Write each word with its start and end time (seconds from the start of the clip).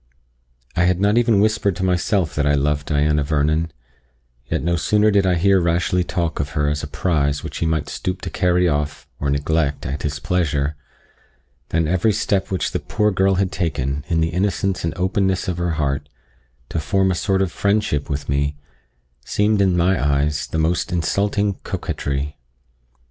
I 0.75 0.85
had 0.85 0.99
not 0.99 1.19
even 1.19 1.39
whispered 1.39 1.75
to 1.75 1.83
myself 1.83 2.33
that 2.33 2.47
I 2.47 2.55
loved 2.55 2.87
Diana 2.87 3.21
Vernon; 3.23 3.71
yet 4.47 4.63
no 4.63 4.75
sooner 4.75 5.11
did 5.11 5.27
I 5.27 5.35
hear 5.35 5.59
Rashleigh 5.61 6.01
talk 6.07 6.39
of 6.39 6.53
her 6.57 6.69
as 6.69 6.81
a 6.81 6.87
prize 6.87 7.43
which 7.43 7.57
he 7.59 7.67
might 7.67 7.87
stoop 7.87 8.19
to 8.21 8.31
carry 8.31 8.67
off, 8.67 9.05
or 9.19 9.29
neglect, 9.29 9.85
at 9.85 10.01
his 10.01 10.17
pleasure, 10.17 10.75
than 11.69 11.87
every 11.87 12.13
step 12.13 12.49
which 12.49 12.71
the 12.71 12.79
poor 12.79 13.11
girl 13.11 13.35
had 13.35 13.51
taken, 13.51 14.03
in 14.07 14.21
the 14.21 14.29
innocence 14.29 14.83
and 14.83 14.95
openness 14.95 15.47
of 15.47 15.59
her 15.59 15.73
heart, 15.77 16.09
to 16.69 16.79
form 16.79 17.11
a 17.11 17.13
sort 17.13 17.43
of 17.43 17.51
friendship 17.51 18.09
with 18.09 18.27
me, 18.27 18.57
seemed 19.23 19.61
in 19.61 19.77
my 19.77 20.03
eyes 20.03 20.47
the 20.47 20.57
most 20.57 20.91
insulting 20.91 21.59
coquetry. 21.63 22.39